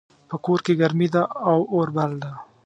[0.29, 2.31] په کور کې ګرمي ده او اور بل ده